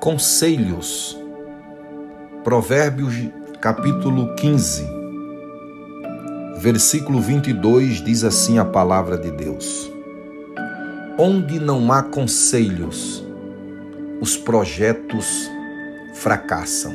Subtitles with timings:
[0.00, 1.14] Conselhos.
[2.42, 3.14] Provérbios,
[3.60, 4.82] capítulo 15,
[6.56, 9.92] versículo 22 diz assim a palavra de Deus:
[11.18, 13.22] Onde não há conselhos,
[14.22, 15.50] os projetos
[16.14, 16.94] fracassam.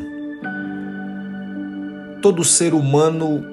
[2.23, 3.45] Todo ser humano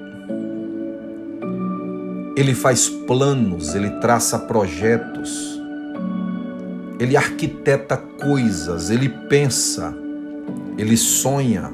[2.35, 5.52] ele faz planos, ele traça projetos,
[7.03, 9.93] ele arquiteta coisas, ele pensa,
[10.77, 11.69] ele sonha.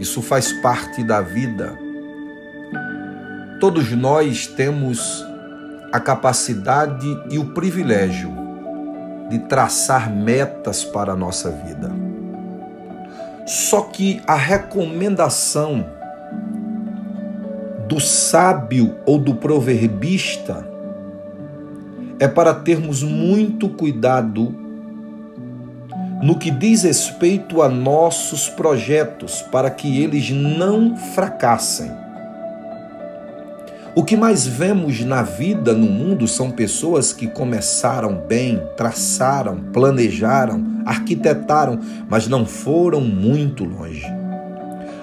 [0.00, 1.78] Isso faz parte da vida.
[3.60, 5.24] Todos nós temos
[5.92, 8.32] a capacidade e o privilégio
[9.30, 11.92] de traçar metas para a nossa vida.
[13.46, 15.86] Só que a recomendação
[17.86, 20.66] do sábio ou do proverbista
[22.18, 24.63] é para termos muito cuidado
[26.24, 31.92] no que diz respeito a nossos projetos, para que eles não fracassem.
[33.94, 40.64] O que mais vemos na vida, no mundo, são pessoas que começaram bem, traçaram, planejaram,
[40.86, 44.10] arquitetaram, mas não foram muito longe.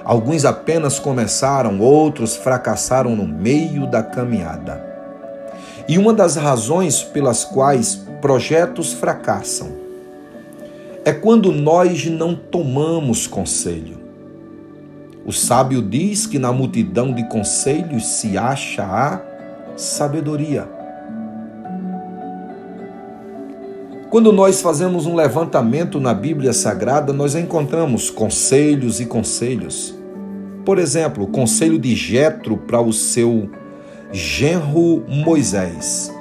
[0.03, 4.83] Alguns apenas começaram, outros fracassaram no meio da caminhada.
[5.87, 9.80] E uma das razões pelas quais projetos fracassam
[11.03, 13.99] é quando nós não tomamos conselho.
[15.25, 19.21] O sábio diz que na multidão de conselhos se acha a
[19.75, 20.67] sabedoria.
[24.09, 29.95] Quando nós fazemos um levantamento na Bíblia Sagrada, nós encontramos conselhos e conselhos.
[30.65, 33.49] Por exemplo, o conselho de Jetro para o seu
[34.11, 36.13] genro Moisés.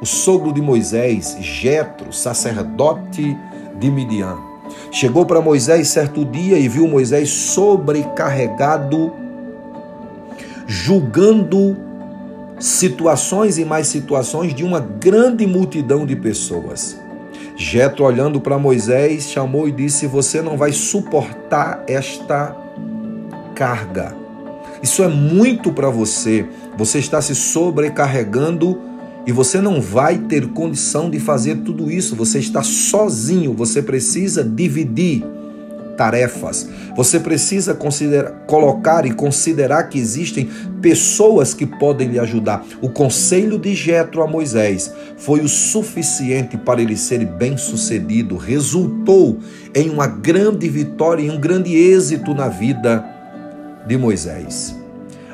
[0.00, 3.36] O sogro de Moisés, Jetro, sacerdote
[3.78, 4.36] de Midian.
[4.90, 9.12] Chegou para Moisés certo dia e viu Moisés sobrecarregado,
[10.66, 11.76] julgando
[12.58, 16.98] situações e mais situações de uma grande multidão de pessoas.
[17.56, 22.56] Jetro, olhando para Moisés, chamou e disse: Você não vai suportar esta
[23.54, 24.14] carga.
[24.82, 26.46] Isso é muito para você.
[26.76, 28.80] Você está se sobrecarregando
[29.26, 32.16] e você não vai ter condição de fazer tudo isso.
[32.16, 33.54] Você está sozinho.
[33.54, 35.24] Você precisa dividir
[36.00, 36.66] tarefas.
[36.96, 37.76] Você precisa
[38.46, 40.48] colocar e considerar que existem
[40.80, 42.64] pessoas que podem lhe ajudar.
[42.80, 49.38] O conselho de Jetro a Moisés foi o suficiente para ele ser bem-sucedido, resultou
[49.74, 53.04] em uma grande vitória e um grande êxito na vida
[53.86, 54.74] de Moisés.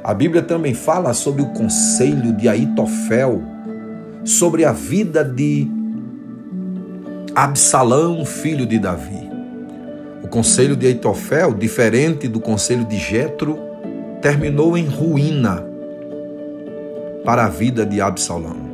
[0.03, 3.41] A Bíblia também fala sobre o conselho de Aitofel,
[4.27, 5.69] sobre a vida de
[7.33, 9.31] Absalão, filho de Davi.
[10.23, 13.57] O conselho de Eitofel, diferente do conselho de Jetro,
[14.21, 15.65] terminou em ruína
[17.25, 18.67] para a vida de Absalão.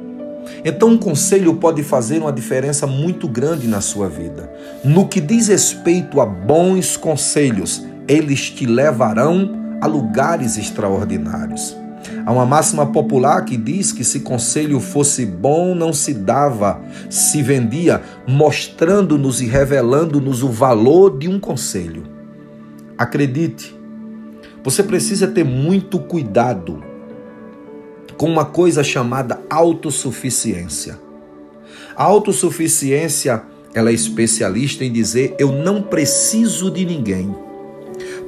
[0.64, 4.50] Então, um conselho pode fazer uma diferença muito grande na sua vida.
[4.82, 11.76] No que diz respeito a bons conselhos, eles te levarão a lugares extraordinários.
[12.24, 17.42] Há uma máxima popular que diz que se conselho fosse bom, não se dava, se
[17.42, 22.04] vendia, mostrando-nos e revelando-nos o valor de um conselho.
[22.96, 23.76] Acredite,
[24.62, 26.82] você precisa ter muito cuidado
[28.16, 30.98] com uma coisa chamada autossuficiência.
[31.96, 33.42] A autossuficiência,
[33.74, 37.34] ela é especialista em dizer eu não preciso de ninguém.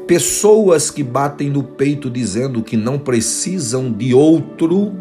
[0.07, 4.93] Pessoas que batem no peito dizendo que não precisam de outro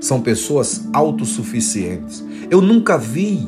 [0.00, 2.24] são pessoas autossuficientes.
[2.48, 3.46] Eu nunca vi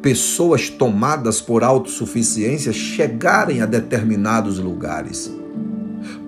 [0.00, 5.32] pessoas tomadas por autossuficiência chegarem a determinados lugares.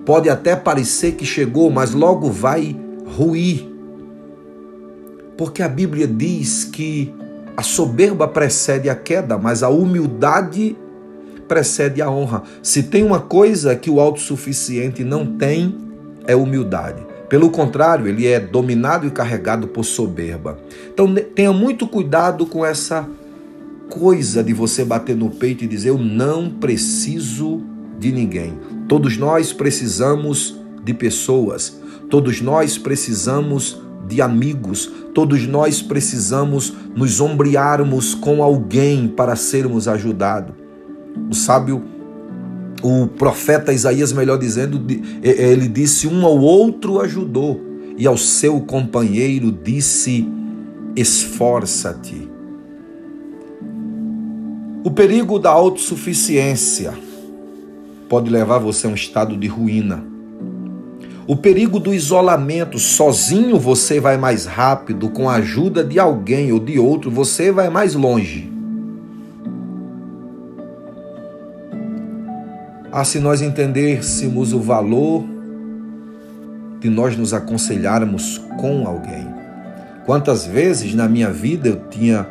[0.05, 2.77] Pode até parecer que chegou, mas logo vai
[3.15, 3.69] ruir.
[5.37, 7.13] Porque a Bíblia diz que
[7.55, 10.75] a soberba precede a queda, mas a humildade
[11.51, 12.43] precede a honra.
[12.63, 15.75] Se tem uma coisa que o autossuficiente não tem,
[16.25, 17.05] é humildade.
[17.27, 20.57] Pelo contrário, ele é dominado e carregado por soberba.
[20.93, 23.05] Então tenha muito cuidado com essa
[23.89, 27.61] coisa de você bater no peito e dizer: Eu não preciso
[27.99, 28.57] de ninguém.
[28.87, 30.55] Todos nós precisamos
[30.85, 39.35] de pessoas, todos nós precisamos de amigos, todos nós precisamos nos ombrearmos com alguém para
[39.35, 40.60] sermos ajudados.
[41.29, 41.83] O sábio,
[42.81, 44.81] o profeta Isaías, melhor dizendo,
[45.21, 47.61] ele disse: Um ao outro ajudou,
[47.97, 50.27] e ao seu companheiro disse:
[50.95, 52.29] Esforça-te.
[54.83, 56.93] O perigo da autossuficiência
[58.09, 60.03] pode levar você a um estado de ruína.
[61.27, 66.59] O perigo do isolamento, sozinho você vai mais rápido, com a ajuda de alguém ou
[66.59, 68.50] de outro, você vai mais longe.
[72.93, 75.23] Ah, se nós entendêssemos o valor
[76.81, 79.25] de nós nos aconselharmos com alguém.
[80.05, 82.27] Quantas vezes na minha vida eu tinha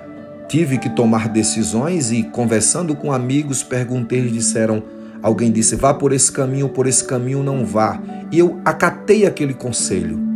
[0.49, 4.83] tive que tomar decisões e conversando com amigos perguntei, disseram,
[5.23, 7.99] alguém disse: "Vá por esse caminho, por esse caminho não vá".
[8.31, 10.30] E eu acatei aquele conselho.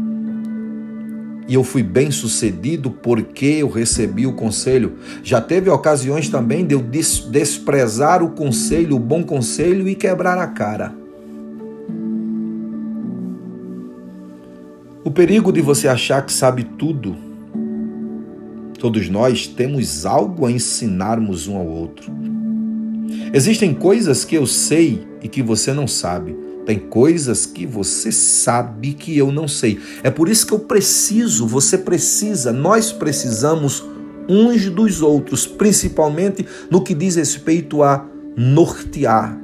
[1.47, 4.95] E eu fui bem sucedido porque eu recebi o conselho.
[5.23, 10.47] Já teve ocasiões também de eu desprezar o conselho, o bom conselho e quebrar a
[10.47, 10.95] cara.
[15.05, 17.15] O perigo de você achar que sabe tudo.
[18.79, 22.11] Todos nós temos algo a ensinarmos um ao outro.
[23.35, 26.35] Existem coisas que eu sei e que você não sabe.
[26.67, 29.79] Tem coisas que você sabe que eu não sei.
[30.03, 33.85] É por isso que eu preciso, você precisa, nós precisamos
[34.29, 38.07] uns dos outros, principalmente no que diz respeito a
[38.37, 39.44] nortear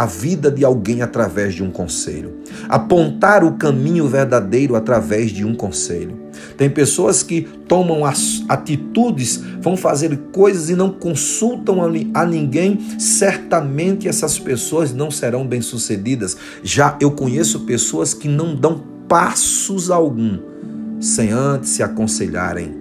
[0.00, 2.38] a vida de alguém através de um conselho,
[2.70, 6.18] apontar o caminho verdadeiro através de um conselho.
[6.56, 8.00] Tem pessoas que tomam
[8.48, 11.82] atitudes, vão fazer coisas e não consultam
[12.14, 16.34] a ninguém, certamente essas pessoas não serão bem-sucedidas.
[16.62, 20.38] Já eu conheço pessoas que não dão passos algum
[20.98, 22.74] sem antes se aconselharem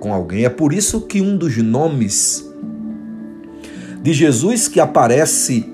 [0.00, 0.44] com alguém.
[0.44, 2.44] É por isso que um dos nomes
[4.02, 5.72] de Jesus que aparece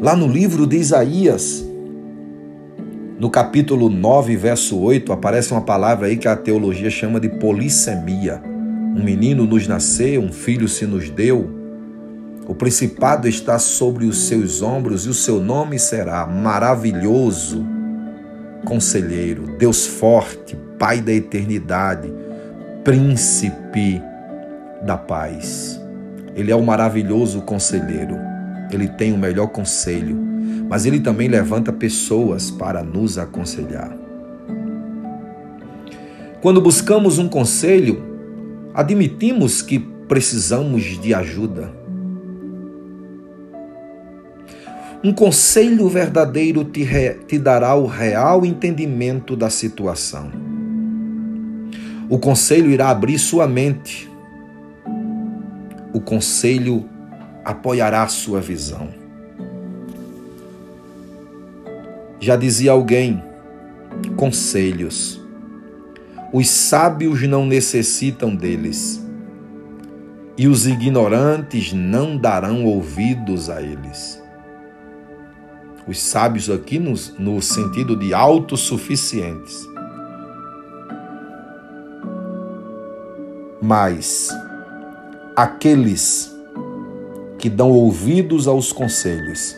[0.00, 1.66] Lá no livro de Isaías,
[3.18, 8.40] no capítulo 9, verso 8, aparece uma palavra aí que a teologia chama de polissemia.
[8.96, 11.50] Um menino nos nasceu, um filho se nos deu.
[12.46, 17.66] O principado está sobre os seus ombros e o seu nome será maravilhoso,
[18.64, 22.08] conselheiro, Deus forte, Pai da eternidade,
[22.84, 24.00] príncipe
[24.86, 25.80] da paz.
[26.36, 28.37] Ele é o maravilhoso conselheiro
[28.70, 30.16] ele tem o melhor conselho,
[30.68, 33.96] mas ele também levanta pessoas para nos aconselhar.
[36.40, 38.02] Quando buscamos um conselho,
[38.72, 41.72] admitimos que precisamos de ajuda.
[45.02, 50.30] Um conselho verdadeiro te, re, te dará o real entendimento da situação.
[52.08, 54.10] O conselho irá abrir sua mente.
[55.92, 56.88] O conselho
[57.48, 58.90] apoiará sua visão.
[62.20, 63.24] Já dizia alguém:
[64.16, 65.18] conselhos.
[66.30, 69.02] Os sábios não necessitam deles,
[70.36, 74.22] e os ignorantes não darão ouvidos a eles.
[75.86, 79.66] Os sábios aqui no, no sentido de autossuficientes.
[83.62, 84.28] Mas
[85.34, 86.37] aqueles
[87.38, 89.56] que dão ouvidos aos conselhos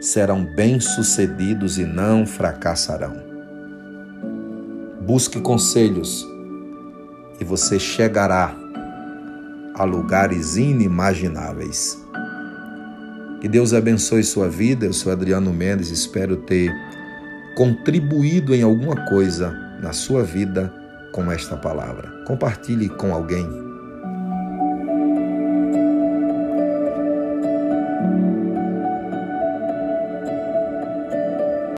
[0.00, 3.14] serão bem-sucedidos e não fracassarão.
[5.02, 6.26] Busque conselhos
[7.38, 8.56] e você chegará
[9.74, 11.98] a lugares inimagináveis.
[13.40, 14.86] Que Deus abençoe sua vida.
[14.86, 16.72] Eu sou Adriano Mendes, espero ter
[17.56, 19.50] contribuído em alguma coisa
[19.82, 20.72] na sua vida
[21.12, 22.08] com esta palavra.
[22.26, 23.71] Compartilhe com alguém